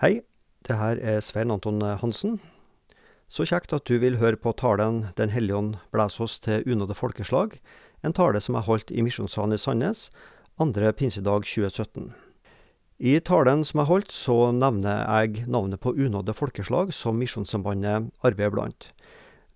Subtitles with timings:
[0.00, 0.22] Hei,
[0.64, 2.38] det her er Svein Anton Hansen.
[3.28, 6.96] Så kjekt at du vil høre på talen Den hellige ånd blæs oss til unådde
[6.96, 7.58] folkeslag,
[8.00, 10.06] en tale som jeg holdt i Misjonssalen i Sandnes
[10.56, 12.14] andre pinsedag 2017.
[12.96, 18.56] I talen som jeg holdt, så nevner jeg navnet på unådde folkeslag som Misjonssambandet arbeider
[18.56, 18.88] blant.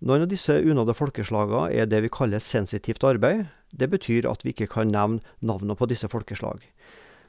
[0.05, 3.47] Noen av disse unådde folkeslagene er det vi kaller sensitivt arbeid.
[3.73, 6.69] Det betyr at vi ikke kan nevne navnene på disse folkeslag.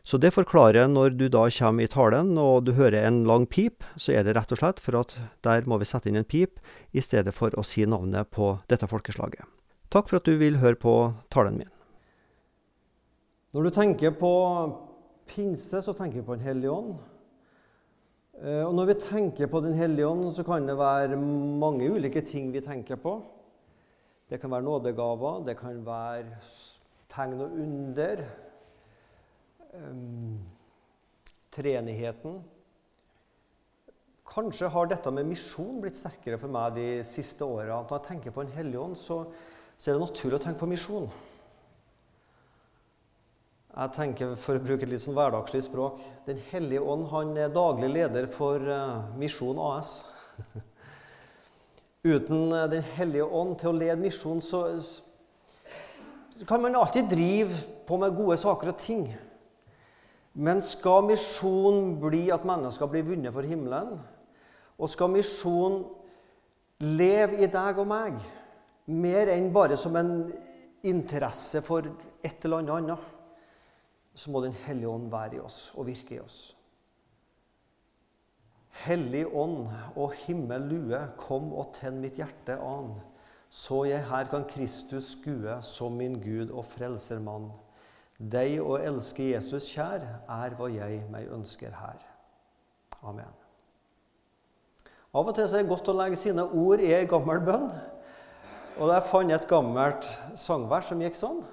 [0.06, 3.82] Så det forklarer når du da kjem i talen og du hører en lang pip,
[3.98, 6.62] så er det rett og slett for at der må vi sette inn en pip
[6.94, 9.42] i stedet for å si navnet på dette folkeslaget.
[9.90, 10.94] Takk for at du vil høre på
[11.34, 11.74] talen min.
[13.58, 14.32] Når du tenker på
[15.26, 16.96] pinse, så tenker vi på Den hellige ånd.
[18.68, 22.54] Og når vi tenker på Den hellige ånd, så kan det være mange ulike ting
[22.54, 23.18] vi tenker på.
[24.30, 26.36] Det kan være nådegaver, det kan være
[27.10, 28.26] tegn og under
[29.84, 30.40] um,
[31.56, 32.42] treenigheten.
[34.26, 37.84] Kanskje har dette med misjon blitt sterkere for meg de siste åra.
[37.84, 39.22] Når jeg tenker på en hellig ånd, så,
[39.78, 41.08] så, er det naturlig å tenke på misjon.
[43.76, 47.50] Jeg tenker, For å bruke et litt sånn hverdagslig språk Den hellige ånd han er
[47.52, 49.98] daglig leder for uh, Misjon AS.
[52.16, 57.60] Uten uh, Den hellige ånd til å lede misjon, så, så kan man alltid drive
[57.86, 59.10] på med gode saker og ting.
[60.36, 63.96] Men skal misjon bli at mennesker blir vunnet for himmelen,
[64.76, 65.86] og skal misjon
[66.84, 68.20] leve i deg og meg,
[68.92, 70.12] mer enn bare som en
[70.86, 71.88] interesse for
[72.26, 73.12] et eller annet annet,
[74.16, 76.56] så må Den hellige ånd være i oss og virke i oss.
[78.86, 82.94] Hellig ånd og himmel lue, kom og tenn mitt hjerte an,
[83.50, 87.52] så jeg her kan Kristus skue som min Gud og frelsermann.
[88.18, 92.00] Deg å elske Jesus kjær er hva jeg meg ønsker her.
[93.04, 93.34] Amen.
[95.16, 97.68] Av og til er det godt å legge sine ord i ei gammel bønn.
[98.76, 101.44] Og Der fant jeg et gammelt sangvers som gikk sånn,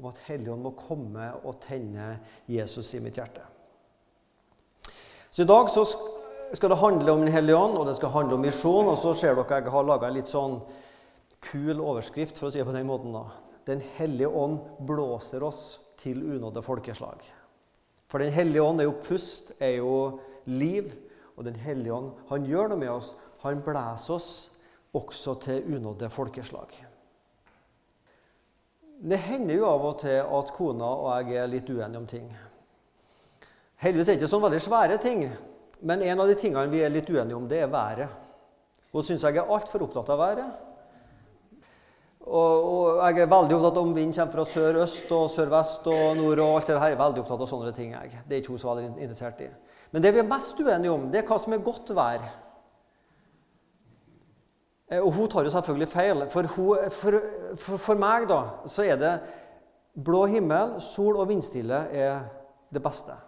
[0.00, 2.18] om at Helligånd må komme og tenne
[2.50, 3.44] Jesus i mitt hjerte.
[5.32, 5.86] Så i dag så
[6.52, 8.88] skal det handle om Den hellige ånd, og det skal handle om misjon.
[8.92, 10.58] Og så ser dere jeg har laga en litt sånn
[11.40, 13.12] kul overskrift, for å si det på den måten.
[13.12, 13.24] da.
[13.64, 17.22] Den hellige ånd blåser oss til unådde folkeslag.
[18.10, 20.92] For Den hellige ånd er jo pust, er jo liv.
[21.36, 23.14] Og Den hellige ånd han gjør noe med oss.
[23.42, 24.32] Han blæser oss
[24.92, 26.74] også til unådde folkeslag.
[29.02, 32.28] Det hender jo av og til at kona og jeg er litt uenige om ting.
[33.82, 35.24] Heldigvis er det ikke sånn veldig svære ting,
[35.82, 38.12] men en av de tingene vi er litt uenige om, det er været.
[38.92, 40.52] Hun syns jeg er altfor opptatt av været.
[42.22, 46.38] Og, og, jeg er veldig opptatt om vind kommer fra sør-øst og sør-vest og nord.
[46.38, 46.92] og alt det her.
[46.92, 47.96] Jeg er veldig opptatt av sånne ting.
[47.96, 48.22] Jeg.
[48.28, 49.48] Det er ikke hun så veldig interessert i.
[49.92, 52.28] Men det vi er mest uenige om, det er hva som er godt vær.
[54.92, 56.24] Eh, og hun tar jo selvfølgelig feil.
[56.30, 57.18] For, hun, for,
[57.56, 58.40] for, for, meg da,
[58.70, 59.12] så er det
[59.92, 62.22] blå himmel, sol og vindstille er
[62.72, 63.18] det beste.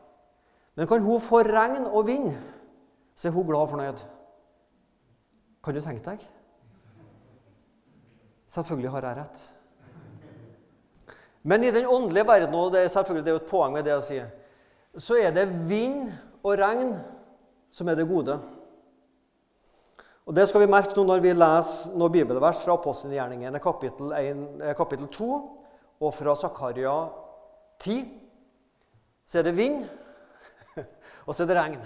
[0.79, 2.31] Men kan hun få regn og vind,
[3.17, 4.07] så er hun glad og fornøyd.
[5.65, 6.25] Kan du tenke deg?
[8.55, 9.45] Selvfølgelig har jeg rett.
[11.43, 13.93] Men i den åndelige verden, og det er selvfølgelig det er et poeng med det
[13.97, 14.29] jeg sier,
[14.97, 16.13] så er det vind
[16.45, 16.95] og regn
[17.75, 18.39] som er det gode.
[20.25, 24.15] Og Det skal vi merke nå når vi leser noen bibelvers fra apostelgjerningene kapittel,
[24.79, 25.29] kapittel 2
[26.01, 26.95] og fra Zakaria
[27.83, 27.99] 10.
[29.27, 29.83] Så er det vind,
[31.27, 31.85] og så er det regn.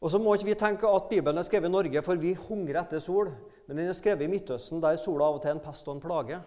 [0.00, 2.84] Og så må ikke vi tenke at Bibelen er skrevet i Norge, for vi hungrer
[2.84, 3.32] etter sol.
[3.66, 5.96] Men den er skrevet i Midtøsten, der sola av og til er en pest og
[5.96, 6.38] en plage.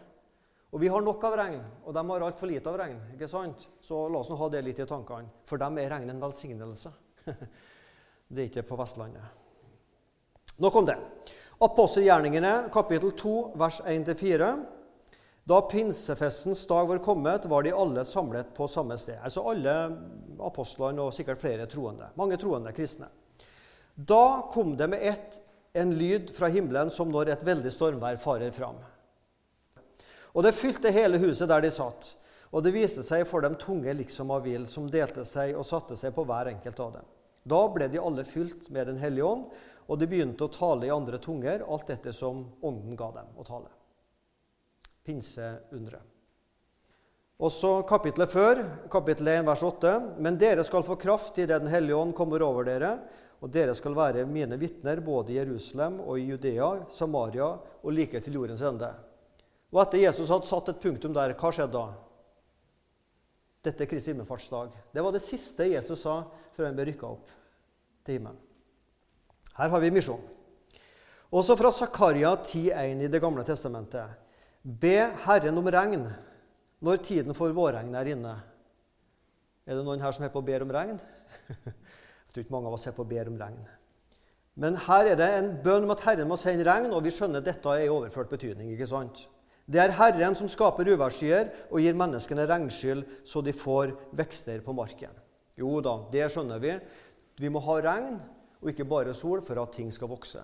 [0.69, 2.99] Og vi har nok av regn, og de har altfor lite av regn.
[3.15, 3.65] ikke sant?
[3.81, 5.41] Så la oss nå ha det litt i tankene.
[5.43, 6.91] For dem er regn en velsignelse.
[8.33, 9.25] det er ikke på Vestlandet.
[10.59, 10.97] Nok om det.
[11.59, 14.51] Apostelgjerningene, kapittel 2, vers 1-4.
[15.49, 19.17] Da pinsefestens dag var kommet, var de alle samlet på samme sted.
[19.23, 19.73] Altså alle
[20.45, 22.11] apostlene og sikkert flere troende.
[22.19, 23.09] Mange troende kristne.
[23.95, 25.41] Da kom det med ett
[25.73, 28.77] en lyd fra himmelen som når et veldig stormvær farer fram.
[30.33, 32.13] Og det fylte hele huset der de satt,
[32.49, 35.97] og det viste seg for dem tunge liksom av vill, som delte seg og satte
[35.99, 37.09] seg på hver enkelt av dem.
[37.49, 39.49] Da ble de alle fylt med Den hellige ånd,
[39.89, 43.45] og de begynte å tale i andre tunger, alt etter som Ånden ga dem å
[43.45, 43.69] tale.
[45.05, 46.05] Pinseundret.
[47.39, 48.59] Også kapitlet før,
[48.91, 49.93] kapittel 1, vers 8.
[50.19, 52.97] Men dere skal få kraft idet Den hellige ånd kommer over dere,
[53.39, 58.19] og dere skal være mine vitner både i Jerusalem og i Judea, Samaria og like
[58.19, 58.89] til jordens ende.
[59.71, 61.85] Og etter Jesus hadde satt et punktum der, hva skjedde da?
[63.63, 64.75] Dette er Kristi himmelfartsdag.
[64.93, 66.21] Det var det siste Jesus sa
[66.55, 67.31] før han ble rykka opp
[68.07, 68.39] til himmelen.
[69.59, 70.21] Her har vi misjon.
[71.29, 74.07] Også fra Zakaria 10,1 i Det gamle testamentet.
[74.63, 76.07] Be Herren om regn
[76.79, 78.33] når tiden for vårregn er inne.
[79.67, 80.99] Er det noen her som er på ber om regn?
[82.29, 83.61] Jeg tror ikke mange av oss er på ber om regn.
[84.59, 87.41] Men her er det en bønn om at Herren må sende regn, og vi skjønner
[87.41, 88.69] at dette er i overført betydning.
[88.75, 89.23] ikke sant?
[89.65, 94.75] Det er Herren som skaper uværsskyer og gir menneskene regnskyll, så de får vekster på
[94.77, 95.15] marken.
[95.57, 96.75] Jo da, det skjønner vi.
[97.41, 98.19] Vi må ha regn
[98.59, 100.43] og ikke bare sol for at ting skal vokse.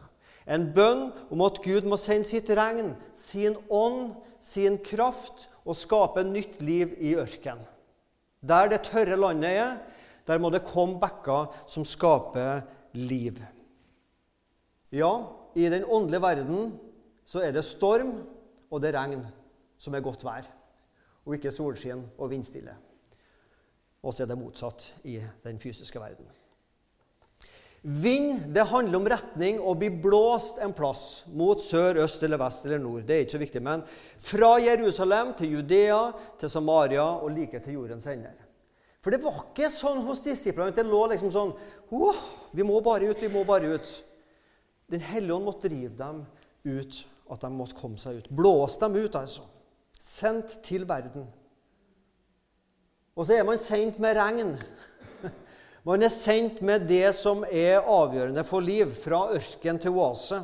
[0.50, 6.26] En bønn om at Gud må sende sitt regn, sin ånd, sin kraft og skape
[6.26, 7.66] nytt liv i ørkenen.
[8.46, 9.78] Der det tørre landet er,
[10.27, 12.63] der må det komme bekker som skaper
[12.98, 13.39] liv.
[14.95, 15.12] Ja,
[15.56, 16.72] i den åndelige verden
[17.25, 18.18] så er det storm
[18.69, 19.25] og det regn
[19.77, 20.48] som er godt vær,
[21.25, 22.74] og ikke solskinn og vindstille.
[24.06, 26.27] Og så er det motsatt i den fysiske verden.
[27.86, 32.66] Vind det handler om retning og bli blåst en plass mot sør, øst eller vest
[32.66, 33.04] eller nord.
[33.06, 33.83] Det er ikke så viktig, men
[34.18, 36.00] fra Jerusalem til Judea,
[36.39, 38.44] til Samaria og like til jordens ender.
[39.06, 41.52] For det var ikke sånn hos disiplene det lå liksom sånn
[42.57, 43.90] Vi må bare ut, vi må bare ut.
[44.90, 46.24] Den hellige ånd måtte drive dem
[46.66, 48.31] ut at de måtte komme seg ut.
[48.34, 49.46] Blåse dem ut, altså.
[50.02, 51.28] Sendt til verden.
[53.13, 54.56] Og så er man sendt med regn.
[55.86, 60.40] Man er sendt med det som er avgjørende for liv, fra ørken til oase.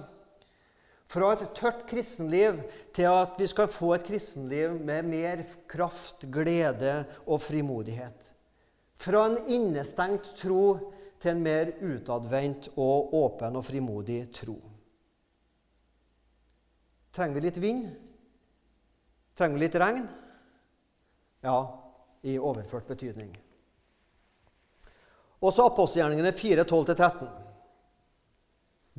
[1.10, 2.62] Fra et tørt kristenliv
[2.94, 8.31] til at vi skal få et kristenliv med mer kraft, glede og frimodighet.
[9.02, 10.66] Fra en innestengt tro
[11.22, 14.58] til en mer utadvendt og åpen og frimodig tro.
[17.12, 17.86] Trenger vi litt vind?
[19.38, 20.04] Trenger vi litt regn?
[21.42, 21.58] Ja,
[22.22, 23.32] i overført betydning.
[25.42, 27.32] Også apostelgjerningene 4, 12-13.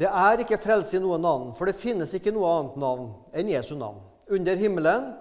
[0.02, 3.52] Det er ikke frelse i noe navn, for det finnes ikke noe annet navn enn
[3.52, 4.00] Jesu navn.
[4.32, 5.12] Under himmelen,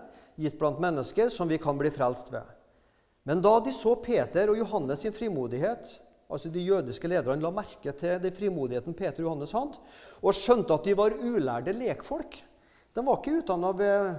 [0.42, 2.48] gitt blant mennesker, som vi kan bli frelst ved.
[3.28, 5.92] Men da de så Peter og Johannes sin frimodighet,
[6.32, 9.82] altså de jødiske lederne la merke til den frimodigheten Peter og Johannes hadde,
[10.22, 12.40] og skjønte at de var ulærde lekfolk,
[12.92, 14.16] de var ikke utdanna ved,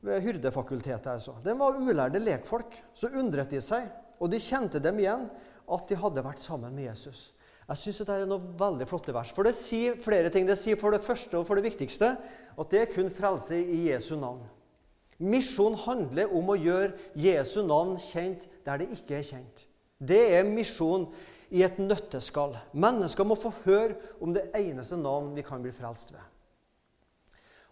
[0.00, 1.10] ved hyrdefakultetet.
[1.18, 1.34] Altså.
[1.44, 2.78] De var ulærde lekfolk.
[2.94, 3.88] Så undret de seg,
[4.18, 5.26] og de kjente dem igjen,
[5.68, 7.28] at de hadde vært sammen med Jesus.
[7.68, 9.32] Jeg syns dette er noe veldig flotte vers.
[9.36, 10.46] For det sier flere ting.
[10.48, 12.14] Det sier for det første og for det viktigste
[12.58, 14.40] at det er kun frelse i Jesu navn.
[15.18, 19.64] Misjon handler om å gjøre Jesu navn kjent der det ikke er kjent.
[19.98, 21.08] Det er misjon
[21.50, 22.54] i et nøtteskall.
[22.70, 26.22] Mennesker må få høre om det eneste navn vi kan bli frelst ved.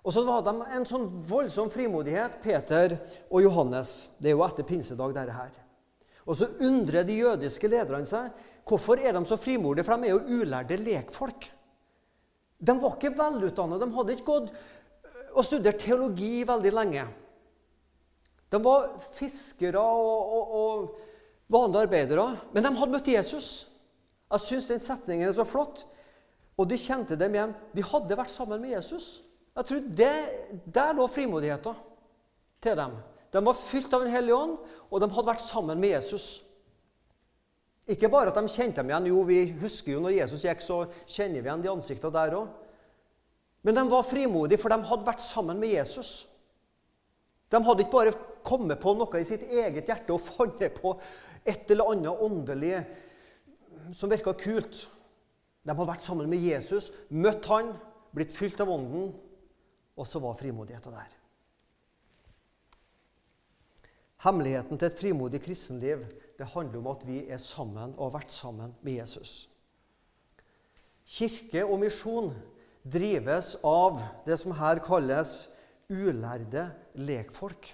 [0.07, 2.95] Og så var de en sånn voldsom frimodighet, Peter
[3.27, 3.95] og Johannes.
[4.23, 5.55] Det er jo etter pinsedag, dette her.
[6.27, 8.31] Og så undrer de jødiske lederne seg
[8.67, 11.47] hvorfor er de så frimodige, for de er jo ulærde lekfolk.
[12.59, 13.83] De var ikke velutdannet.
[13.83, 14.55] De hadde ikke gått
[15.37, 17.07] og studert teologi veldig lenge.
[18.51, 23.51] De var fiskere og, og, og vanlige arbeidere, men de hadde møtt Jesus.
[24.31, 25.85] Jeg syns den setningen er så flott.
[26.57, 27.53] Og de kjente dem igjen.
[27.77, 29.21] De hadde vært sammen med Jesus.
[29.57, 30.15] Jeg tror det,
[30.73, 31.77] Der lå frimodigheten
[32.65, 32.97] til dem.
[33.33, 34.57] De var fylt av Den hellige ånd,
[34.91, 36.43] og de hadde vært sammen med Jesus.
[37.87, 39.11] Ikke bare at de kjente dem igjen.
[39.13, 42.49] Jo, vi husker jo når Jesus gikk, så kjenner vi igjen de ansiktene der òg.
[43.67, 46.27] Men de var frimodige, for de hadde vært sammen med Jesus.
[47.51, 48.15] De hadde ikke bare
[48.47, 50.95] kommet på noe i sitt eget hjerte og funnet på
[51.47, 52.79] et eller annet åndelig
[53.95, 54.87] som virka kult.
[55.67, 57.75] De hadde vært sammen med Jesus, møtt han,
[58.15, 59.11] blitt fylt av Ånden
[59.97, 61.13] og så var frimodigheten der.
[64.25, 68.33] Hemmeligheten til et frimodig kristenliv det handler om at vi er sammen og har vært
[68.35, 69.47] sammen med Jesus.
[71.07, 72.33] Kirke og misjon
[72.83, 75.47] drives av det som her kalles
[75.89, 76.67] ulærde
[76.99, 77.73] lekfolk.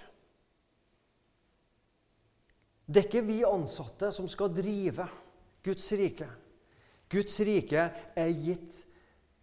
[2.85, 5.05] Det er ikke vi ansatte som skal drive
[5.63, 6.27] Guds rike.
[7.11, 7.85] Guds rike
[8.15, 8.81] er gitt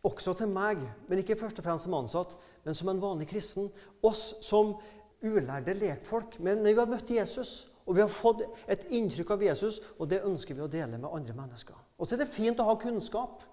[0.04, 3.68] også til meg, men ikke først og fremst som ansatt, men som en vanlig kristen.
[4.04, 4.75] Oss som
[5.23, 6.38] ulærde lekfolk.
[6.40, 10.23] Men vi har møtt Jesus, og vi har fått et inntrykk av Jesus, og det
[10.26, 11.76] ønsker vi å dele med andre mennesker.
[11.99, 13.44] Og så er det fint å ha kunnskap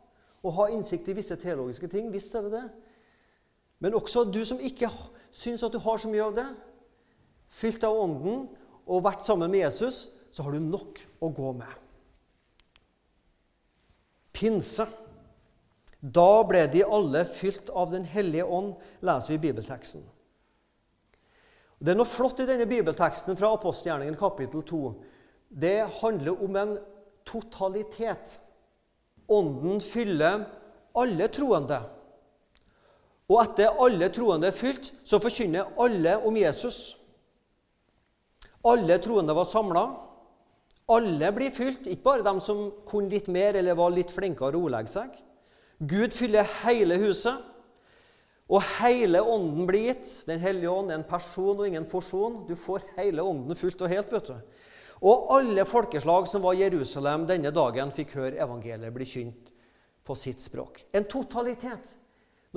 [0.43, 2.11] og ha innsikt i visse teologiske ting.
[2.13, 2.67] Visst er det det.
[3.83, 4.89] Men også du som ikke
[5.35, 6.47] syns at du har så mye av det,
[7.53, 8.47] fylt av Ånden
[8.87, 11.73] og vært sammen med Jesus, så har du nok å gå med.
[14.37, 14.87] Pinse.
[15.97, 20.03] Da ble de alle fylt av Den hellige ånd, leser vi i bibelteksten.
[21.77, 24.81] Det er noe flott i denne bibelteksten fra apostelgjerningen kapittel 2,
[25.49, 26.73] det handler om en
[27.27, 28.39] totalitet.
[29.27, 30.45] Ånden fyller
[30.97, 31.79] alle troende.
[33.27, 36.95] Og etter alle troende er fylt, så forkynner alle om Jesus.
[38.67, 39.85] Alle troende var samla.
[40.91, 44.67] Alle blir fylt, ikke bare de som kunne litt mer eller var litt flinkere å
[44.67, 45.17] ordlegge seg.
[45.77, 47.43] Gud fyller hele huset,
[48.47, 50.07] og hele ånden blir gitt.
[50.29, 52.45] Den hellige ånd er en person og ingen porsjon.
[52.47, 54.13] Du får hele ånden fullt og helt.
[54.13, 54.37] vet du.
[55.03, 59.51] Og alle folkeslag som var i Jerusalem denne dagen, fikk høre evangeliet bli kynt
[60.07, 60.85] på sitt språk.
[60.95, 61.96] En totalitet.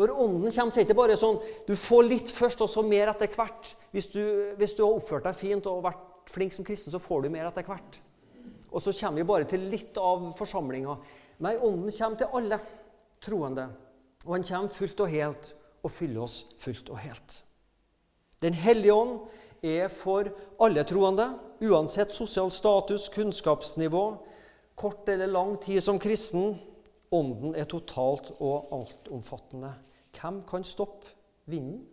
[0.01, 2.85] Når ånden kommer, så er det ikke bare sånn du får litt først, og så
[2.87, 3.75] mer etter hvert.
[3.93, 4.23] Hvis du,
[4.57, 7.51] hvis du har oppført deg fint og vært flink som kristen, så får du mer
[7.51, 8.01] etter hvert.
[8.71, 10.97] Og så kommer vi bare til litt av forsamlinga.
[11.45, 12.61] Nei, ånden kommer til alle
[13.21, 13.67] troende.
[14.25, 17.37] Og han kommer fullt og helt og fyller oss fullt og helt.
[18.41, 19.19] Den hellige ånd
[19.65, 20.31] er for
[20.65, 21.27] alle troende,
[21.61, 24.05] uansett sosial status, kunnskapsnivå,
[24.81, 26.55] kort eller lang tid som kristen.
[27.13, 29.75] Ånden er totalt og altomfattende.
[30.17, 31.13] Hvem kan stoppe
[31.51, 31.85] vinden?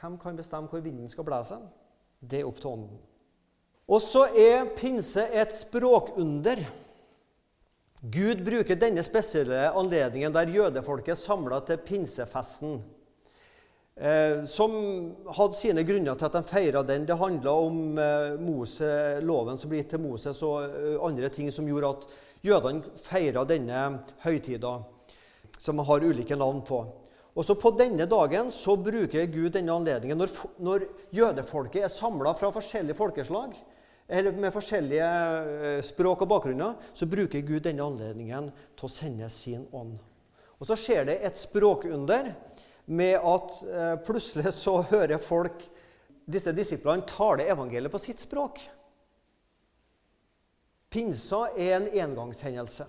[0.00, 1.58] Hvem kan bestemme hvor vinden skal blæse?
[2.20, 3.00] Det er opp til ånden.
[3.90, 6.62] Og så er pinse et språkunder.
[8.00, 12.78] Gud bruker denne spesielle anledningen der jødefolket samla til pinsefesten
[14.00, 14.72] eh, som
[15.36, 17.04] hadde sine grunner til at de feira den.
[17.06, 21.52] Det handla om eh, Mose, loven som ble gitt til Moses, og eh, andre ting
[21.52, 22.08] som gjorde at
[22.46, 23.84] jødene feira denne
[24.24, 24.78] høytida,
[25.60, 26.80] som man har ulike navn på.
[27.34, 32.32] Og så På denne dagen så bruker Gud denne anledningen, når, når jødefolket er samla
[32.34, 33.54] fra forskjellige folkeslag,
[34.10, 39.28] eller med forskjellige eh, språk og bakgrunner, så bruker Gud denne anledningen til å sende
[39.30, 40.00] sin ånd.
[40.58, 42.32] Og Så skjer det et språkunder
[42.90, 45.62] med at eh, plutselig så hører folk
[46.30, 48.58] disse disiplene tale evangeliet på sitt språk.
[50.90, 52.88] Pinsa er en engangshendelse.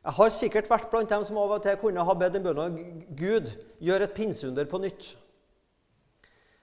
[0.00, 2.60] Jeg har sikkert vært blant dem som av og til kunne ha bedt en bønn
[2.62, 2.78] om
[3.16, 3.50] Gud,
[3.84, 5.10] gjør et pinseunder på nytt.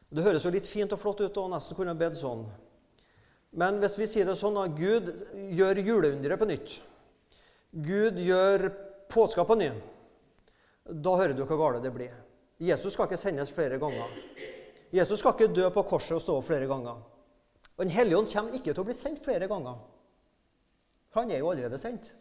[0.09, 2.47] Det høres jo litt fint og flott ut å nesten kunne ha bedt sånn.
[3.57, 5.11] Men hvis vi sier det sånn at Gud
[5.57, 6.79] gjør juleunderet på nytt
[7.71, 8.67] Gud gjør
[9.11, 9.69] påska på ny
[10.87, 12.13] da hører du hvor galt det blir.
[12.63, 14.07] Jesus skal ikke sendes flere ganger.
[14.95, 17.01] Jesus skal ikke dø på korset og stå opp flere ganger.
[17.75, 19.81] Og Den hellige ånd kommer ikke til å bli sendt flere ganger.
[21.11, 22.13] For han er jo allerede sendt.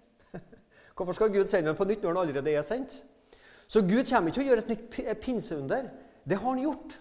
[0.97, 3.03] Hvorfor skal Gud sende den på nytt når den allerede er sendt?
[3.69, 5.91] Så Gud kommer ikke til å gjøre et nytt pinseunder.
[6.25, 6.97] Det har han gjort.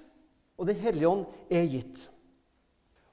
[0.59, 2.09] Og Den hellige ånd er gitt.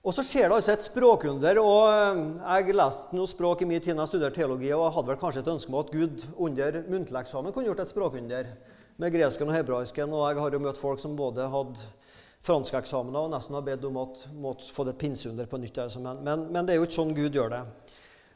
[0.03, 1.59] Og så skjer det altså et språkunder.
[1.63, 4.95] og eh, Jeg leste noe språk i min tid da jeg studerte teologi, og jeg
[4.97, 8.53] hadde vel kanskje et ønske om at Gud under muntlig eksamen kunne gjort et språkunder
[8.99, 10.11] med gresken og hebraisken.
[10.11, 11.87] Og jeg har jo møtt folk som både hadde
[12.43, 14.01] franskeksamener og nesten har bedt om
[14.43, 15.79] måtte få et pinseunder på nytt.
[16.03, 17.63] Men, men, det er jo ikke sånn Gud gjør det.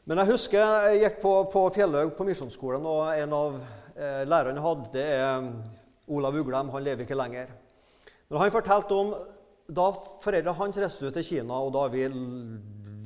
[0.07, 4.55] Men jeg husker jeg gikk på, på Fjellhaug på Misjonsskolen, og en av eh, lærerne
[4.55, 5.49] jeg hadde, det er eh,
[6.15, 6.69] Olav Uglem.
[6.71, 7.51] Han lever ikke lenger.
[8.31, 9.11] Men han fortalte om
[9.67, 9.89] da
[10.23, 12.05] foreldrene hans reiste ut til Kina, og da er vi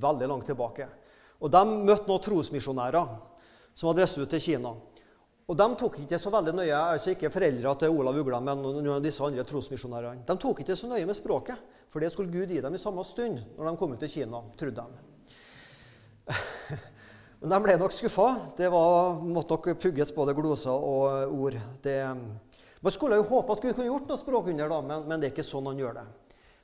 [0.04, 0.86] veldig langt tilbake.
[1.42, 3.10] Og De møtte noen trosmisjonærer
[3.74, 4.76] som hadde reist ut til Kina.
[5.50, 8.92] Og De tok ikke så veldig nøye, altså ikke foreldra til Olav Uglem, men noen
[9.00, 10.22] av disse andre trosmisjonærene.
[10.30, 13.02] De tok ikke så nøye med språket, for det skulle Gud gi dem i samme
[13.10, 15.10] stund når de kom ut til Kina, trodde de.
[17.42, 18.28] Men de ble nok skuffa.
[18.58, 21.58] Det var, måtte nok pugges både gloser og ord.
[21.82, 21.98] Det,
[22.86, 25.34] man skulle jo håpe at Gud kunne gjort noe språkunder, da, men, men det er
[25.34, 26.08] ikke sånn han gjør det.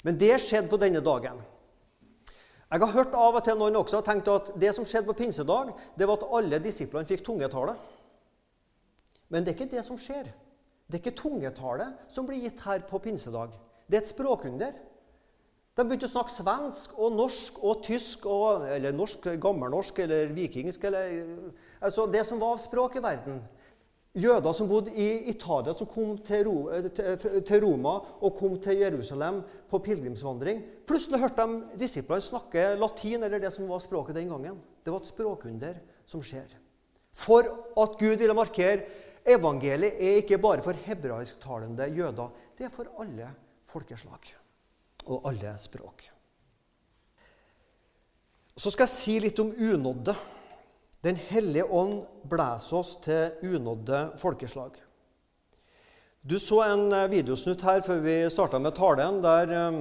[0.06, 1.42] Men det skjedde på denne dagen.
[2.68, 5.72] Jeg har hørt av og til noen også tenkt at det som skjedde på pinsedag,
[5.98, 7.74] det var at alle disiplene fikk tungetale.
[9.34, 10.30] Men det er ikke det som skjer.
[10.86, 13.56] Det er ikke tungetale som blir gitt her på pinsedag.
[13.88, 14.78] Det er et språkunder.
[15.78, 20.88] De begynte å snakke svensk og norsk og tysk, og, eller norsk, gammelnorsk eller vikingsk
[20.90, 21.20] eller,
[21.78, 23.44] altså Det som var av språk i verden
[24.18, 26.56] jøder som bodde i Italia, som kom til, Ro,
[26.98, 30.64] til, Roma og kom til Jerusalem på pilegrimsvandring.
[30.90, 34.58] Plutselig hørte de disiplene snakke latin, eller det som var språket den gangen.
[34.84, 35.78] Det var et språkunder
[36.10, 36.50] som skjer.
[37.18, 37.46] For
[37.78, 38.88] at Gud ville markere
[39.28, 42.34] evangeliet er ikke bare for hebraisktalende jøder.
[42.58, 43.32] Det er for alle
[43.68, 44.34] folkeslag
[45.08, 46.10] og alle språk.
[48.58, 50.16] Så skal jeg si litt om unådde.
[51.06, 54.80] Den hellige ånd blæser oss til unådde folkeslag.
[56.28, 59.78] Du så en eh, videosnutt her før vi starta med talen, der eh,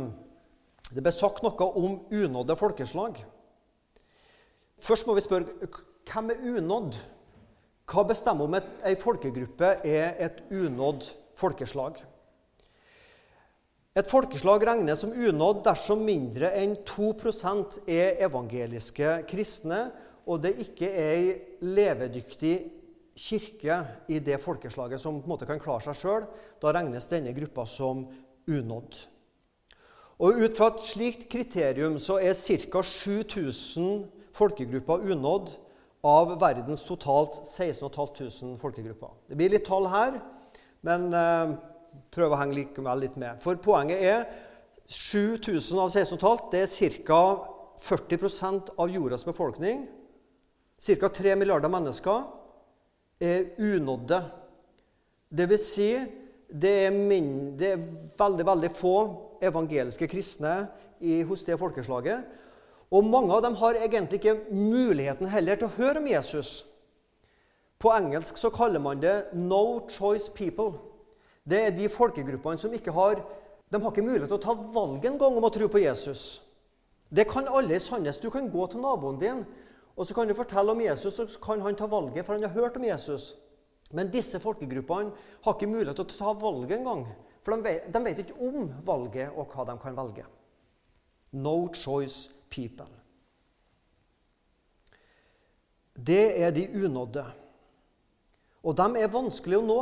[0.92, 3.18] det ble sagt noe om unådde folkeslag.
[4.85, 5.71] Først må vi spørre
[6.06, 6.99] hvem er unådd?
[7.87, 11.99] Hva bestemmer om ei folkegruppe er et unådd folkeslag?
[13.97, 19.87] Et folkeslag regnes som unådd dersom mindre enn 2% er evangeliske kristne,
[20.29, 21.29] og det ikke er ei
[21.65, 22.57] levedyktig
[23.17, 23.79] kirke
[24.12, 26.26] i det folkeslaget som på en måte kan klare seg sjøl.
[26.61, 28.03] Da regnes denne gruppa som
[28.45, 28.99] unådd.
[30.21, 32.83] Og Ut fra et slikt kriterium så er ca.
[32.83, 34.05] 7000
[34.37, 35.55] folkegrupper unådd
[36.05, 39.17] av verdens totalt 16 500 folkegrupper.
[39.29, 40.21] Det blir litt tall her,
[40.85, 41.57] men eh,
[42.12, 43.41] prøve å henge likevel litt med.
[43.43, 44.25] For poenget er
[44.87, 47.23] 7000 av 16,5 det er ca.
[47.76, 49.83] 40% av jordas befolkning.
[50.81, 51.09] Ca.
[51.09, 52.23] 3 milliarder mennesker
[53.21, 54.21] er unådde.
[55.29, 55.91] Det vil si,
[56.49, 57.85] det er, min, det er
[58.19, 58.97] veldig, veldig få
[59.45, 60.55] evangeliske kristne
[61.00, 62.25] i, hos det folkeslaget.
[62.95, 66.62] Og mange av dem har egentlig ikke muligheten heller til å høre om Jesus.
[67.83, 70.79] På engelsk så kaller man det 'no choice people'.
[71.47, 73.23] Det er de folkegruppene som ikke har
[73.67, 76.41] de har ikke mulighet til å ta valget en gang om å tro på Jesus.
[77.11, 78.21] Det kan alle i Sandnes.
[78.23, 79.41] Du kan gå til naboen din
[79.97, 82.53] og så kan du fortelle om Jesus, så kan han ta valget, for han har
[82.53, 83.35] hørt om Jesus.
[83.91, 87.07] Men disse folkegruppene har ikke mulighet til å ta valget engang.
[87.41, 90.26] For de vet, de vet ikke om valget og hva de kan velge.
[91.33, 92.91] No choice people.
[95.97, 97.25] Det er de unådde.
[98.67, 99.81] Og de er vanskelig å nå.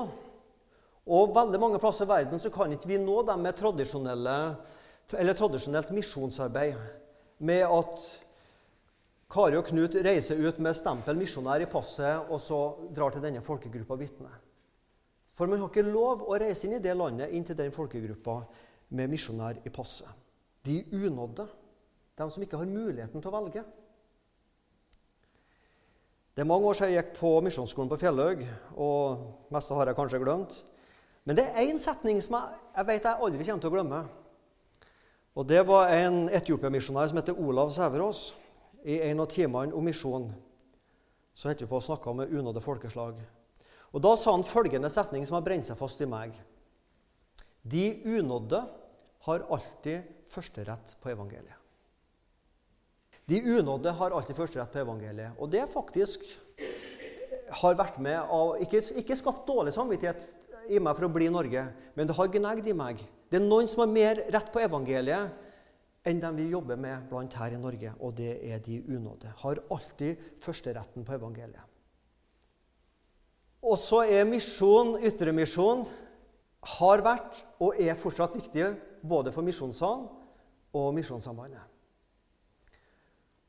[1.04, 6.74] Og veldig mange plasser i verden så kan ikke vi nå dem med tradisjonelt misjonsarbeid.
[7.44, 8.24] Med at
[9.34, 13.40] Kari og Knut reiser ut med stempel 'misjonær' i passet og så drar til denne
[13.42, 14.30] folkegruppa vitne.
[15.34, 18.44] For man har ikke lov å reise inn i det landet, inn til den folkegruppa
[18.90, 20.08] med misjonær i passet.
[20.62, 21.48] De unådde.
[22.16, 23.64] De som ikke har muligheten til å velge.
[26.34, 28.46] Det er mange år siden jeg gikk på misjonsskolen på Fjellhaug,
[28.76, 30.62] og meste har jeg kanskje glemt.
[31.24, 34.00] Men det er én setning som jeg, jeg vet jeg aldri kommer til å glemme.
[35.34, 38.34] Og Det var en etiopiamisjonær som heter Olav Sæverås.
[38.84, 40.28] I en av timene om misjon
[41.34, 43.16] så holdt vi på å snakke med unådde folkeslag.
[43.94, 46.36] Og Da sa han følgende setning som har brent seg fast i meg.
[47.64, 48.60] De unådde
[49.24, 51.56] har alltid førsterett på evangeliet.
[53.24, 55.32] De unådde har alltid førsterett på evangeliet.
[55.40, 56.26] Og det faktisk
[57.64, 60.28] har vært med av Ikke, ikke skapt dårlig samvittighet
[60.68, 63.02] i meg for å bli i Norge, men det har gnagd i meg.
[63.30, 65.42] Det er noen som har mer rett på evangeliet
[66.04, 69.32] enn dem vi jobber med blant her i Norge, og det er de unådde.
[69.40, 71.64] Har alltid førsteretten på evangeliet.
[73.64, 75.86] Og så er misjon, ytremisjon,
[76.78, 78.66] har vært og er fortsatt viktig
[79.04, 80.04] både for Misjonssalen
[80.76, 81.62] og Misjonssambandet.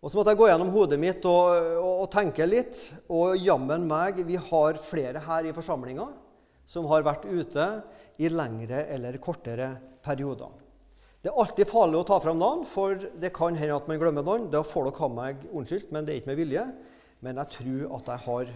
[0.06, 2.78] Og Så måtte jeg gå gjennom hodet mitt og, og, og tenke litt.
[3.10, 6.06] Og jammen meg, vi har flere her i forsamlinga
[6.66, 7.66] som har vært ute
[8.22, 9.70] i lengre eller kortere
[10.06, 10.52] perioder.
[11.26, 14.26] Det er alltid farlig å ta fram navn, for det kan hende at man glemmer
[14.26, 14.50] noen.
[14.54, 16.66] Da får dere ha meg unnskyldt, men det er ikke med vilje.
[17.26, 18.52] Men jeg tror at jeg har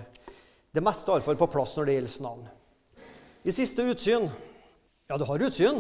[0.78, 2.44] det meste iallfall på plass når det gjelder navn.
[3.42, 4.28] I siste utsyn
[5.10, 5.80] Ja, du har utsyn.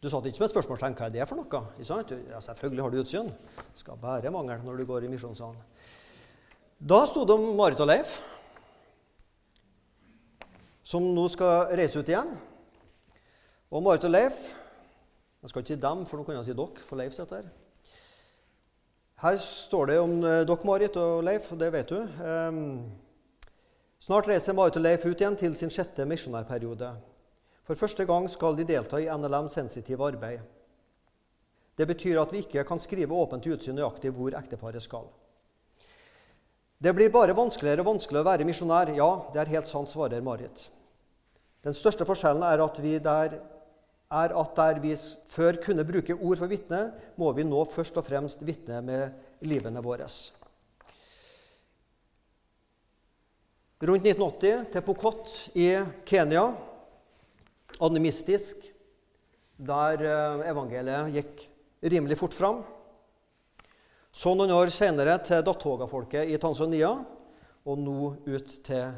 [0.00, 1.60] Du satt ikke som et spørsmålstegn hva er det for noe.
[1.84, 3.28] Ja, selvfølgelig har du utsyn.
[3.28, 5.60] Det skal bare mangle når du går i misjonssalen.
[6.80, 8.16] Da sto det om Marit og Leif
[10.84, 12.34] som nå skal reise ut igjen.
[13.72, 14.42] Og Marit og Leif
[15.42, 17.48] Jeg skal ikke si dem, for nå kan jeg si dere, for Leif sitter her.
[19.20, 21.98] Her står det om eh, dere, Marit og Leif, det vet du.
[22.24, 22.62] Um,
[24.00, 26.88] snart reiser Marit og Leif ut igjen til sin sjette misjonærperiode.
[27.64, 30.40] For første gang skal de delta i NLM sensitive arbeid.
[31.76, 35.08] Det betyr at vi ikke kan skrive åpent i utsyn nøyaktig hvor ekteparet skal.
[36.84, 38.90] Det blir bare vanskeligere og vanskeligere å være misjonær.
[38.92, 40.66] Ja, det er helt sant, svarer Marit.
[41.64, 43.38] Den største forskjellen er at vi der
[44.14, 44.92] er at der vi
[45.32, 49.80] før kunne bruke ord for vitne, må vi nå først og fremst vitne med livene
[49.82, 50.10] våre.
[53.84, 55.70] Rundt 1980 til Pokot i
[56.06, 56.44] Kenya,
[57.80, 58.60] animistisk,
[59.56, 61.48] der eh, evangeliet gikk
[61.94, 62.62] rimelig fort fram.
[64.14, 66.92] Så noen år senere til Datoga-folket i Tanzania,
[67.66, 68.92] og nå ut til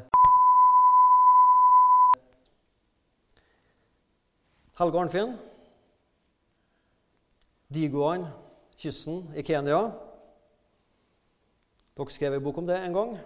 [4.77, 5.33] Helge Arnfinn.
[7.73, 8.29] digoene,
[8.77, 9.79] kysten i Kenya.
[11.97, 13.17] Dere skrev en bok om det en gang.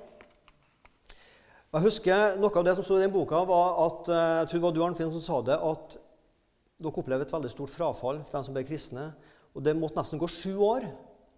[1.76, 4.60] Jeg husker Noe av det som sto i den boka, var at eh, jeg tror
[4.60, 6.00] det var du Arnfinn, som sa det, at
[6.80, 9.12] dere opplever et veldig stort frafall for dem som ble kristne.
[9.52, 10.88] Og det måtte nesten gå sju år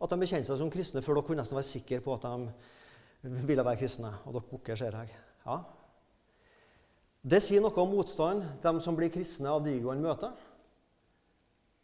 [0.03, 3.35] at de bekjente seg som kristne før dere kunne nesten være sikre på at de
[3.47, 4.11] ville være kristne.
[4.27, 5.13] Og dere bukker, ser jeg.
[5.45, 5.61] Ja.
[7.23, 10.33] Det sier noe om motstand de som blir kristne av Digoen møter.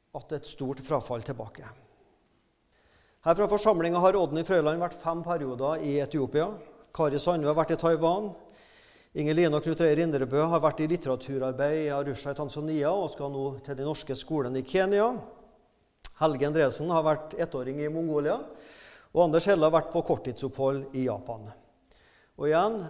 [0.09, 1.67] at det er et stort frafall tilbake.
[3.21, 6.47] Her fra forsamlinga har Odny Frøyland vært fem perioder i Etiopia.
[6.91, 8.31] Kari Sandve har vært i Taiwan.
[9.13, 13.11] Inger Line og Knut Reier Indrebø har vært i litteraturarbeid i Arusha i Tanzania og
[13.13, 15.11] skal nå til den norske skolen i Kenya.
[16.19, 18.35] Helge Endresen har vært ettåring i Mongolia.
[19.13, 21.47] Og Anders Helle har vært på korttidsopphold i Japan.
[22.39, 22.81] Og igjen,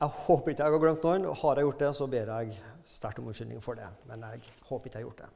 [0.00, 1.24] jeg håper ikke jeg har glemt noen.
[1.40, 3.88] Har jeg gjort det, så ber jeg sterkt om unnskyldning for det.
[4.10, 5.30] Men jeg håper ikke jeg har gjort det.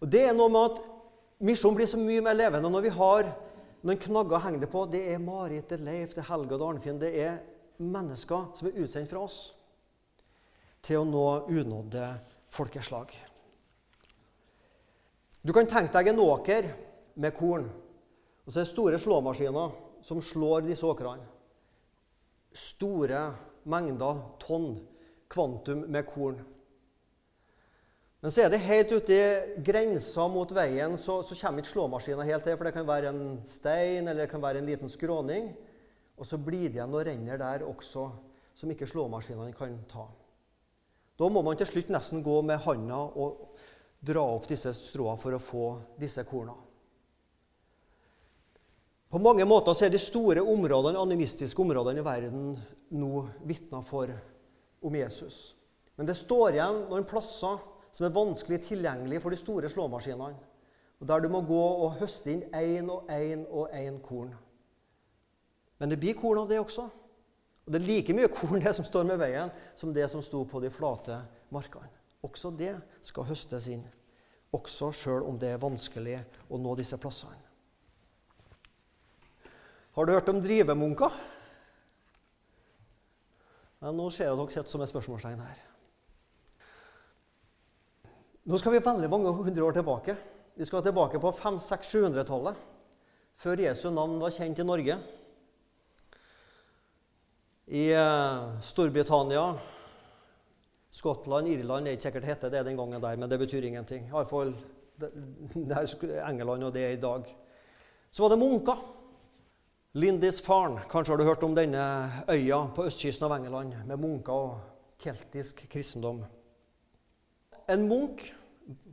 [0.00, 0.82] Og Det er noe med at
[1.44, 3.30] misjonen blir så mye mer levende når vi har
[3.84, 4.86] noen knagger å henge det på.
[4.88, 7.00] Det er Marit, det er Leif, det er Helge og Arnfinn.
[7.00, 7.42] Det er
[7.80, 9.42] mennesker som er utsendt fra oss
[10.84, 12.06] til å nå unådde
[12.48, 13.12] folkeslag.
[15.40, 16.68] Du kan tenke deg en åker
[17.20, 17.68] med korn.
[18.44, 21.24] Og så er det store slåmaskiner som slår disse åkrene.
[22.56, 23.22] Store
[23.70, 24.72] mengder tonn
[25.30, 26.40] kvantum med korn.
[28.20, 32.26] Men så er det helt ute i grensa mot veien, så, så kommer ikke slåmaskina
[32.28, 32.56] helt til.
[32.58, 35.54] For det kan være en stein eller det kan være en liten skråning.
[36.20, 38.10] Og så blir det igjen noen renner der også
[38.60, 40.04] som ikke slåmaskinene kan ta.
[41.16, 43.56] Da må man til slutt nesten gå med handa og
[44.00, 45.64] dra opp disse stråene for å få
[46.00, 46.56] disse korna.
[49.10, 52.52] På mange måter så er de store områdene, animistiske områdene i verden
[52.94, 54.12] nå vitner for
[54.86, 55.56] om Jesus.
[55.98, 57.58] Men det står igjen noen plasser
[57.90, 60.38] som er vanskelig tilgjengelig for de store slåmaskinene.
[61.00, 64.34] Og Der du må gå og høste inn én og én og én korn.
[65.80, 66.86] Men det blir korn av det også.
[67.66, 70.44] Og Det er like mye korn det som står med veien, som det som sto
[70.44, 71.18] på de flate
[71.50, 71.99] markene.
[72.26, 72.74] Også det
[73.06, 73.84] skal høstes inn.
[74.56, 76.18] Også sjøl om det er vanskelig
[76.50, 77.38] å nå disse plassene.
[79.96, 81.14] Har du hørt om drivemunker?
[83.80, 85.62] Ja, nå ser jeg dere sitter som et spørsmålstegn her.
[88.50, 90.16] Nå skal vi veldig mange hundre år tilbake.
[90.58, 92.56] Vi skal tilbake på 500-600-700-tallet,
[93.40, 94.96] før Jesu navn var kjent i Norge.
[97.70, 99.44] I eh, Storbritannia,
[100.90, 104.08] Skottland, Irland er ikke sikkert hette det den gangen der, men det betyr ingenting.
[104.10, 104.54] Iallfall
[105.00, 107.28] England og det er i dag.
[108.10, 108.80] Så var det munker.
[109.92, 110.82] Lindisfarne.
[110.90, 111.84] Kanskje har du hørt om denne
[112.30, 114.60] øya på østkysten av England med munker og
[115.02, 116.24] keltisk kristendom.
[117.70, 118.22] En munk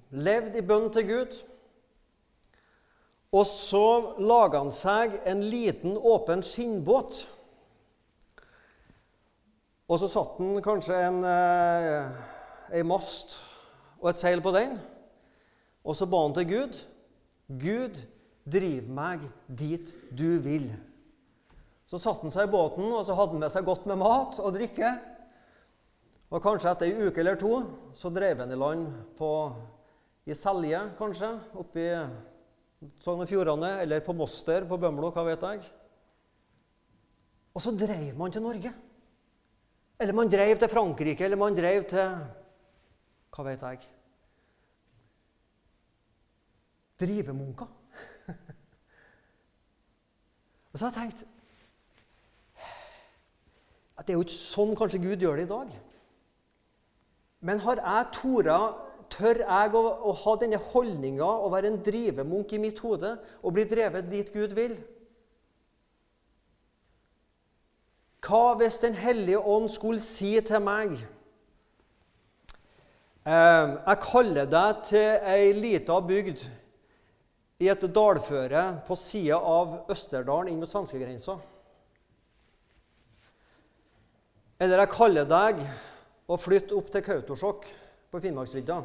[0.10, 1.38] levde i bønn til Gud.
[3.34, 7.26] Og så laga han seg en liten, åpen skinnbåt.
[9.88, 13.38] Og så satte han kanskje en, eh, mast
[14.02, 14.76] og et seil på den.
[15.86, 16.82] Og så ba han til Gud.
[17.48, 18.02] Gud,
[18.48, 20.74] driv meg dit du vil.
[21.88, 24.40] Så satte han seg i båten og så hadde han med seg godt med mat
[24.40, 24.92] og drikke.
[26.28, 27.54] Og kanskje etter ei uke eller to
[27.96, 29.32] så drev han i land på
[30.28, 35.46] i Selje, kanskje, oppe i Sogn og Fjordane, eller på Moster på Bømlo, hva vet
[35.48, 35.62] jeg.
[37.56, 38.74] Og så dreiv man til Norge.
[40.00, 42.18] Eller man dreiv til Frankrike, eller man dreiv til
[43.34, 43.80] Hva vet jeg?
[47.02, 47.68] Drivemunker.
[50.72, 51.26] og så har jeg tenkt
[53.98, 55.70] at Det er jo ikke sånn kanskje Gud gjør det i dag.
[57.50, 58.60] Men har jeg tora
[59.08, 63.54] Tør jeg å, å ha denne holdninga og være en drivemunk i mitt hode og
[63.56, 64.74] bli drevet dit Gud vil?
[68.28, 70.98] Hva hvis Den hellige ånd skulle si til meg
[73.24, 76.48] eh, Jeg kaller deg til ei lita bygd
[77.64, 81.40] i et dalføre på sida av Østerdalen inn mot svenskegrensa.
[84.62, 85.64] Eller jeg kaller deg
[86.30, 87.74] å flytte opp til Kautokeino
[88.14, 88.78] på Finnmarksvidda.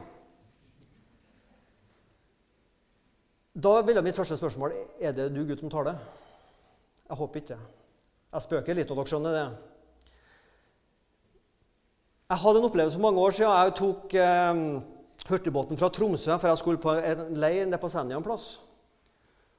[3.53, 4.73] Da ville mitt første spørsmål
[5.05, 5.97] er det du, Gud, som tar det.
[7.11, 7.61] Jeg håper ikke.
[8.33, 9.47] Jeg spøker litt, og dere skjønner det.
[12.33, 13.53] Jeg hadde en opplevelse for mange år siden.
[13.53, 14.61] Jeg tok eh,
[15.29, 18.55] hurtigbåten fra Tromsø, for jeg skulle på en leir nede på Senja en plass.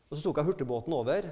[0.10, 1.28] Og Så tok jeg hurtigbåten over,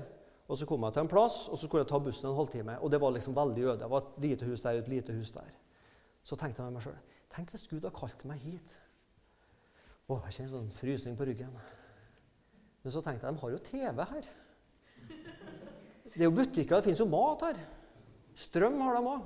[0.48, 2.78] og så kom jeg til en plass, og så skulle jeg ta bussen en halvtime.
[2.80, 3.80] Og det var liksom veldig øde.
[3.80, 5.50] Det var et lite hus der, et lite hus der.
[6.24, 7.00] Så tenkte jeg med meg sjøl
[7.32, 8.74] Tenk hvis Gud har kalt meg hit.
[10.12, 11.54] Å, jeg kjenner sånn frysning på ryggen.
[12.84, 14.28] Men så tenkte jeg de har jo TV her.
[16.14, 17.62] Det er jo butikker, det finnes jo mat her.
[18.38, 19.24] Strøm har de òg.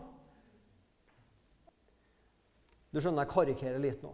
[2.94, 4.14] Du skjønner, jeg karikerer litt nå.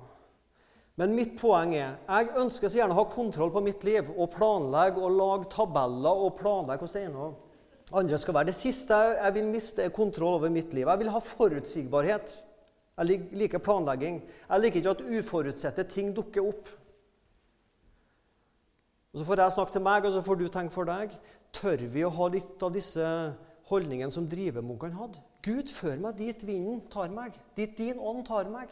[1.00, 4.34] Men mitt poeng er jeg ønsker så gjerne å ha kontroll på mitt liv og
[4.34, 7.30] planlegge og lage tabeller og planlegge hvordan det ene
[8.02, 8.50] andre skal være.
[8.52, 10.88] Det siste jeg vil miste, er kontroll over mitt liv.
[10.88, 12.36] Jeg vil ha forutsigbarhet.
[13.02, 14.22] Jeg liker planlegging.
[14.48, 16.70] Jeg liker ikke at uforutsette ting dukker opp.
[19.12, 21.12] Og Så får jeg snakke til meg, og så får du tenke for deg.
[21.56, 23.06] Tør vi å ha litt av disse
[23.72, 25.24] holdningene som drivemunkene hadde?
[25.46, 28.72] Gud, før meg dit vinden tar meg, dit din ånd tar meg.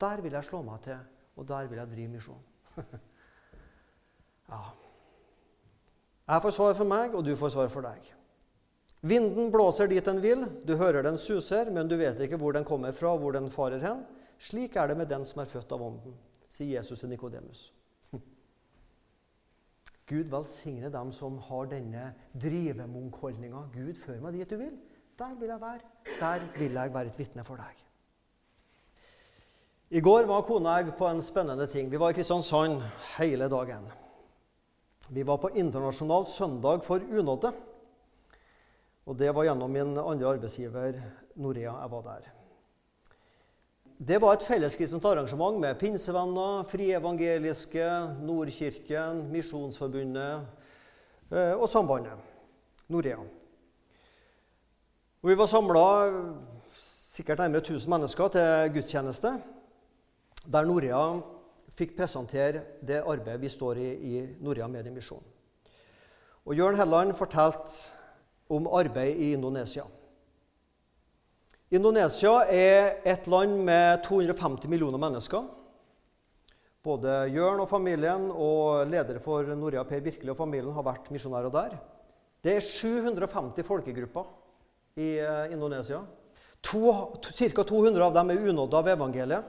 [0.00, 0.98] Der vil jeg slå meg til,
[1.36, 2.42] og der vil jeg drive misjon.
[4.52, 4.62] ja.
[6.26, 8.12] Jeg får svar for meg, og du får svar for deg.
[9.06, 12.66] Vinden blåser dit den vil, du hører den suser, men du vet ikke hvor den
[12.66, 14.02] kommer fra, hvor den farer hen.
[14.42, 16.16] Slik er det med den som er født av Ånden,
[16.50, 17.68] sier Jesus til Nikodemus.
[20.06, 23.64] Gud velsigne dem som har denne drivemunkholdninga.
[23.74, 24.76] Gud, før meg dit du vil.
[25.18, 25.80] Der vil jeg være.
[26.20, 27.82] Der vil jeg være et vitne for deg.
[29.90, 31.90] I går var kona og jeg på en spennende ting.
[31.90, 32.82] Vi var i Kristiansand
[33.16, 33.86] hele dagen.
[35.10, 37.52] Vi var på internasjonal søndag for unådde.
[39.06, 40.98] Og det var gjennom min andre arbeidsgiver,
[41.38, 42.35] Norea, jeg var der.
[43.96, 47.84] Det var et felleskristent arrangement med pinsevenner, frievangeliske,
[48.28, 50.42] Nordkirken, Misjonsforbundet
[51.32, 52.20] eh, og Sambandet.
[52.92, 53.16] Norea.
[55.24, 55.86] Og vi var samla
[56.76, 59.32] sikkert nærmere 1000 mennesker til gudstjeneste,
[60.44, 61.00] der Norea
[61.72, 65.24] fikk presentere det arbeidet vi står i i Norea Mediemisjon.
[66.44, 67.96] Og Jørn Helland fortalte
[68.52, 69.88] om arbeid i Indonesia.
[71.74, 75.48] Indonesia er et land med 250 millioner mennesker.
[76.86, 81.50] Både Jørn og familien og ledere for Norea Per Birkeli og familien har vært misjonærer
[81.50, 81.72] der.
[82.38, 84.28] Det er 750 folkegrupper
[85.02, 86.04] i eh, Indonesia.
[86.62, 87.64] Ca.
[87.66, 89.48] 200 av dem er unådde av evangeliet.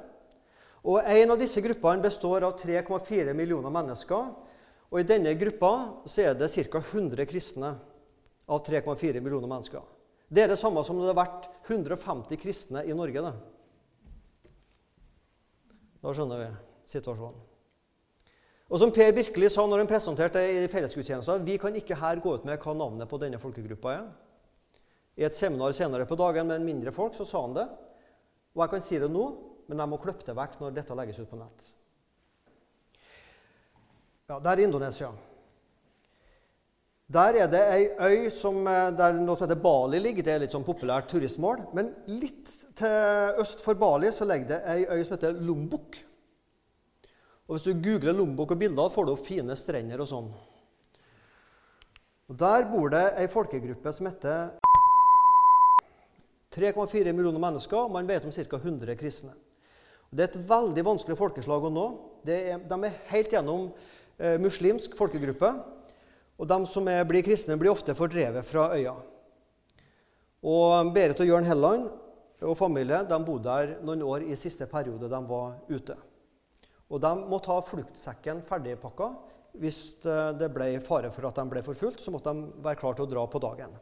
[0.90, 4.34] Og En av disse gruppene består av 3,4 millioner mennesker.
[4.90, 6.82] Og I denne gruppa er det ca.
[6.82, 7.76] 100 kristne
[8.50, 9.86] av 3,4 millioner mennesker.
[10.28, 13.24] Det er det samme som det har vært 150 kristne i Norge.
[13.24, 13.34] Da,
[16.04, 16.50] da skjønner vi
[16.92, 17.46] situasjonen.
[18.68, 22.20] Og som Per Birkeli sa når han presenterte det i fellesgudstjenesten, vi kan ikke her
[22.20, 24.10] gå ut med hva navnet på denne folkegruppa er.
[25.18, 27.66] I et seminar senere på dagen med en mindre folk så sa han det.
[28.54, 29.24] Og jeg kan si det nå,
[29.72, 31.72] men jeg må klippe det vekk når dette legges ut på nett.
[34.28, 35.14] Ja, Det er Indonesia.
[37.08, 40.24] Der er det ei øy som, eh, der noe som heter Bali ligger.
[40.24, 41.62] Det er litt sånn populært turistmål.
[41.74, 45.98] Men litt til øst for Bali så ligger det ei øy som heter Lombok.
[47.48, 50.34] Og Hvis du googler Lombok og bilder, får du opp fine strender og sånn.
[52.28, 54.52] Og Der bor det ei folkegruppe som heter
[56.52, 57.78] 3,4 millioner mennesker.
[57.78, 58.58] og Man vet om ca.
[58.58, 59.32] 100 kristne.
[60.12, 61.88] Det er et veldig vanskelig folkeslag å nå.
[62.28, 63.72] Er, de er helt gjennom
[64.20, 65.77] eh, muslimsk folkegruppe.
[66.38, 68.94] Og de som er, blir kristne, blir ofte fordrevet fra øya.
[70.46, 71.88] Og Berit og Jørn Helland
[72.46, 75.98] og familie de bodde der noen år i siste periode de var ute.
[76.88, 79.10] Og De måtte ha fluktsekken ferdigpakka.
[79.58, 83.00] Hvis eh, det ble fare for at de ble forfulgt, så måtte de være klare
[83.00, 83.74] til å dra på dagen.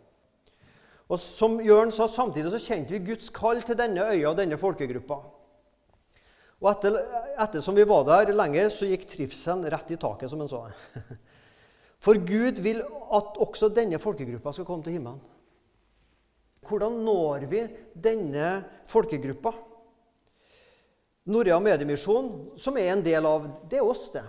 [1.11, 4.57] Og som Jørn sa, Samtidig så kjente vi Guds kall til denne øya og denne
[4.57, 5.19] folkegruppa.
[6.63, 6.95] Og etter,
[7.43, 10.63] etter vi var der lenger, så gikk trivselen rett i taket, som han sa.
[12.03, 15.21] For Gud vil at også denne folkegruppa skal komme til himmelen.
[16.65, 17.61] Hvordan når vi
[17.93, 18.49] denne
[18.89, 19.53] folkegruppa?
[21.25, 24.25] Norea Mediemisjon, som er en del av Det er oss, det.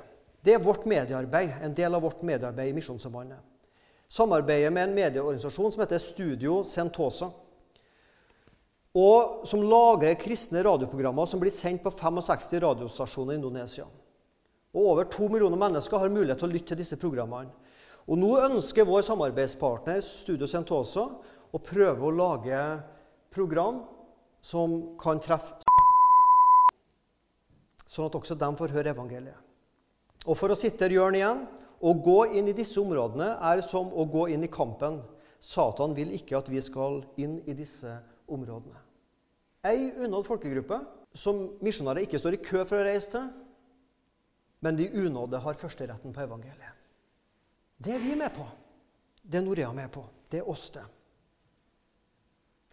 [0.46, 3.40] Det er vårt mediearbeid, en del av vårt mediearbeid i Misjonssambandet.
[4.09, 7.33] Samarbeider med en medieorganisasjon som heter Studio Sentosa.
[8.96, 13.88] Og som lagrer kristne radioprogrammer som blir sendt på 65 radiostasjoner i Indonesia.
[14.77, 17.49] Og over to millioner mennesker har mulighet til å lytte til disse programmene.
[18.07, 21.09] Og nå ønsker vår samarbeidspartner Studio Sentosa
[21.51, 22.61] å prøve å lage
[23.33, 23.81] program
[24.45, 25.57] som kan treffe
[27.87, 29.39] Sånn at også de får høre evangeliet.
[30.27, 31.45] Og For å sitte Jørn igjen
[31.81, 34.99] å gå inn i disse områdene er som å gå inn i kampen.
[35.41, 37.95] Satan vil ikke at vi skal inn i disse
[38.27, 38.83] områdene.
[39.67, 40.81] Ei unnådd folkegruppe
[41.17, 43.31] som misjonærer ikke står i kø for å reise til,
[44.61, 46.73] men de unådde har førsteretten på evangeliet.
[47.77, 48.47] Det er vi med på.
[49.23, 50.05] Det er Norea med på.
[50.31, 50.85] Det er oss, det.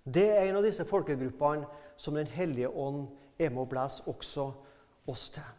[0.03, 1.67] Det er en av disse folkegruppene
[1.97, 3.07] som Den hellige ånd
[3.39, 4.49] er med å blæse også
[5.07, 5.51] oss til.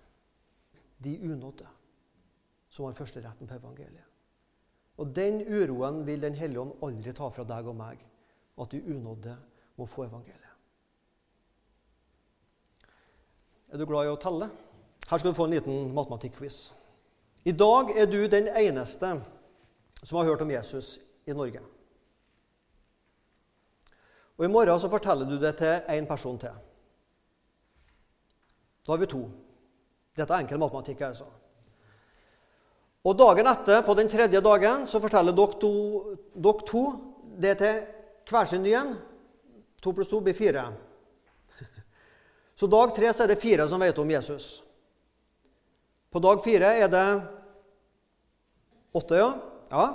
[1.04, 1.68] De unådde,
[2.70, 4.10] som har førsteretten på evangeliet.
[4.96, 7.98] Og Den uroen vil Den hellige ånd aldri ta fra deg og meg,
[8.58, 9.37] at de unådde
[9.76, 10.40] må få evangeliet.
[13.72, 14.50] Er du glad i å telle?
[15.10, 16.72] Her skal du få en liten matematikkquiz.
[17.44, 19.20] I dag er du den eneste
[20.02, 21.60] som har hørt om Jesus i Norge.
[24.36, 26.54] Og I morgen så forteller du det til én person til.
[28.86, 29.22] Da har vi to.
[30.16, 31.00] Dette er enkel matematikk.
[31.00, 31.24] altså.
[33.04, 35.58] Og dagen etter, på den tredje dagen, så forteller dere
[36.66, 36.82] to,
[37.40, 37.82] det til
[38.30, 38.94] hver sin ny en.
[39.82, 40.72] To pluss to blir fire.
[42.56, 44.63] Så dag tre så er det fire som vet om Jesus.
[46.14, 47.07] På dag fire er det
[48.94, 49.31] åtte, ja.
[49.66, 49.87] ja.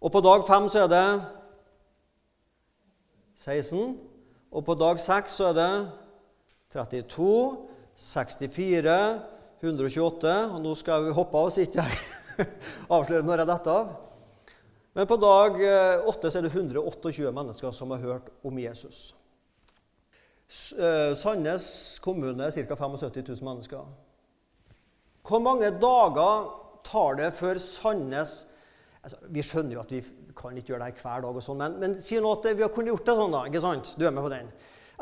[0.00, 1.08] Og på dag fem så er det
[3.36, 3.98] 16.
[4.48, 5.74] Og på dag seks så er det
[6.72, 7.26] 32,
[7.92, 8.94] 64,
[9.60, 12.46] 128 Og nå skal vi hoppe av, så ikke jeg
[12.96, 13.90] avslører når jeg detter av.
[14.96, 19.02] Men på dag eh, åtte så er det 128 mennesker som har hørt om Jesus.
[20.72, 21.68] Eh, Sandnes
[22.00, 22.80] kommune er ca.
[22.80, 23.84] 75 000 mennesker.
[25.28, 26.50] Hvor mange dager
[26.86, 28.34] tar det før Sandnes
[29.02, 30.02] altså, Vi skjønner jo at vi
[30.36, 32.64] kan ikke gjøre det her hver dag, og sånn, men, men si nå at vi
[32.64, 33.34] har kunnet gjort det sånn.
[33.34, 33.92] da, ikke sant?
[34.00, 34.48] Du er med på den.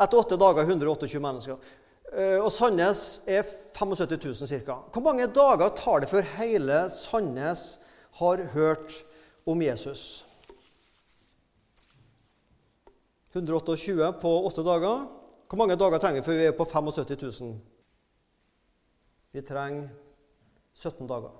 [0.01, 1.71] Etter åtte dager 128 mennesker.
[2.11, 4.81] Eh, og Sandnes er 75 000 ca.
[4.91, 7.79] Hvor mange dager tar det før hele Sandnes
[8.19, 8.99] har hørt
[9.47, 10.25] om Jesus?
[13.33, 15.07] 128 på åtte dager.
[15.47, 17.55] Hvor mange dager trenger vi før vi er på 75 000?
[19.31, 19.89] Vi trenger
[20.81, 21.35] 17 dager.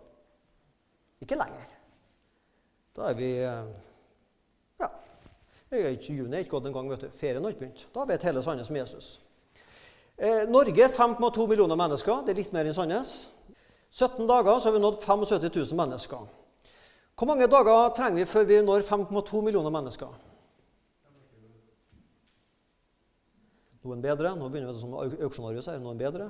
[1.25, 1.65] Ikke lenger.
[2.97, 3.73] Da er vi eh,
[4.81, 4.89] Ja.
[5.71, 6.91] Juni er ikke gått engang.
[7.15, 7.87] Ferien har ikke begynt.
[7.95, 9.11] Da vet hele Sandnes om Jesus.
[10.19, 12.25] Eh, Norge 5,2 millioner mennesker.
[12.27, 13.15] Det er litt mer enn Sandnes.
[13.91, 16.27] 17 dager så har vi nådd 75 000 mennesker.
[17.17, 20.13] Hvor mange dager trenger vi før vi når 5,2 millioner mennesker?
[23.81, 24.35] Noen bedre.
[24.37, 25.81] Nå begynner vi som auksjonarius her.
[25.81, 26.29] Noen bedre.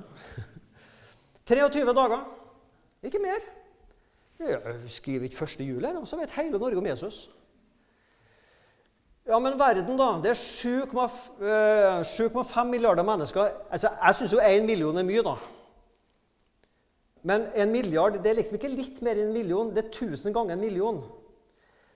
[1.50, 2.22] 23 dager.
[3.02, 3.40] Ikke mer.
[4.40, 5.60] Jeg skriver ikke 1.
[5.60, 7.30] juli, her, så vet hele Norge om Jesus.
[9.28, 10.20] Ja, men verden, da.
[10.22, 13.48] Det er 7,5 eh, milliarder mennesker.
[13.70, 15.34] Altså, Jeg syns jo 1 million er mye, da.
[17.22, 20.34] Men en milliard det er liksom ikke litt mer enn en million, det er 1000
[20.34, 21.04] ganger en million.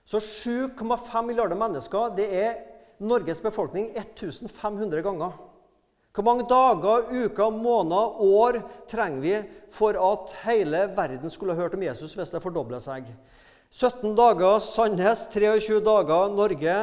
[0.05, 2.53] Så 7,5 milliarder mennesker, det er
[2.99, 5.31] Norges befolkning 1500 ganger.
[6.15, 9.33] Hvor mange dager, uker, måneder, år trenger vi
[9.75, 13.09] for at hele verden skulle ha hørt om Jesus hvis det fordobler seg?
[13.75, 16.77] 17 dager Sandnes, 23 dager Norge.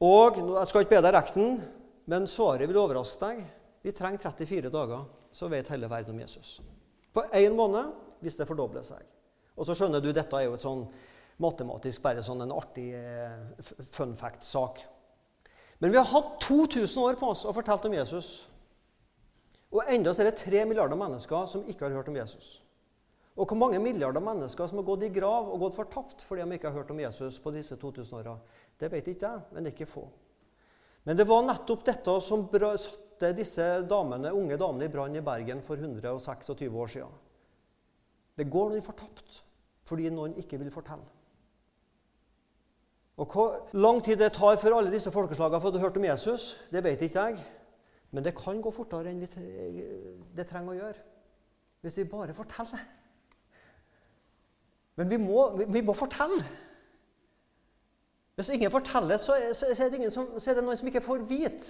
[0.00, 1.60] Og Jeg skal ikke be deg rekke den,
[2.08, 3.44] men svaret vil overraske deg.
[3.84, 6.58] Vi trenger 34 dager, så vet hele verden om Jesus.
[7.12, 7.92] På én måned
[8.24, 9.04] hvis det fordobler seg.
[9.58, 10.86] Og så skjønner du, dette er jo et sånn
[11.42, 14.80] matematisk bare sånn en artig eh, fun fact-sak.
[15.78, 18.48] Men vi har hatt 2000 år på oss og fortalt om Jesus.
[19.70, 22.56] Og enda er det tre milliarder mennesker som ikke har hørt om Jesus.
[23.38, 26.56] Og hvor mange milliarder mennesker som har gått i grav og gått fortapt fordi de
[26.56, 28.34] ikke har hørt om Jesus på disse 2000 åra,
[28.80, 30.08] det vet ikke jeg, men ikke få.
[31.06, 35.62] Men det var nettopp dette som satte disse damene, unge damene i brann i Bergen
[35.62, 37.14] for 126 år siden.
[38.34, 39.44] Det går noen fortapt
[39.88, 41.06] fordi noen ikke vil fortelle.
[43.18, 46.84] Og Hvor lang tid det tar før alle disse folkeslagene har hørt om Jesus, det
[46.84, 47.38] vet ikke jeg.
[48.10, 51.02] Men det kan gå fortere enn det trenger å gjøre.
[51.82, 52.86] Hvis vi bare forteller.
[54.98, 56.46] Men vi må, vi må fortelle.
[58.38, 61.22] Hvis ingen forteller, så er, så, er som, så er, det noen som ikke får
[61.26, 61.68] vite.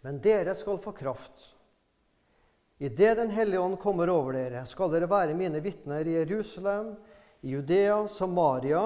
[0.00, 1.50] Men dere skal få kraft.
[2.80, 6.94] Idet Den hellige ånd kommer over dere, skal dere være mine vitner i Jerusalem,
[7.42, 8.82] Judea, Samaria,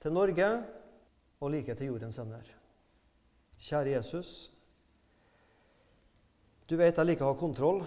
[0.00, 0.48] til Norge
[1.40, 2.48] og like til jordens ender.
[3.58, 4.32] Kjære Jesus.
[6.68, 7.80] Du vet jeg liker å ha kontroll.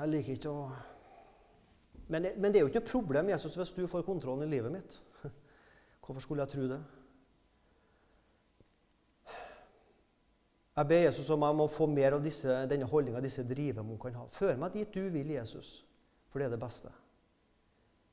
[0.00, 0.70] Jeg liker ikke å
[2.10, 4.72] men, men, det er jo ikke noe problem Jesus, hvis du får kontrollen i livet
[4.74, 4.96] mitt.
[6.02, 6.78] Hvorfor skulle jeg tro det?
[10.74, 14.18] Jeg ber Jesus om jeg må få mer av disse, denne holdninga disse drivemål kan
[14.18, 14.26] ha.
[14.26, 15.84] Før meg dit du vil, Jesus,
[16.32, 16.90] for det er det beste.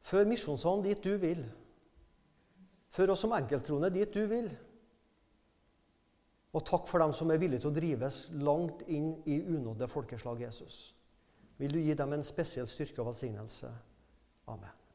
[0.08, 1.42] Før Misjonssalen dit du vil.
[2.94, 4.48] Før oss som enkelttroende dit du vil.
[6.56, 10.42] Og takk for dem som er villige til å drives langt inn i unådde folkeslag
[10.48, 10.96] Jesus.
[11.60, 13.70] Vil du gi dem en spesiell styrke og velsignelse.
[14.48, 14.87] Amen.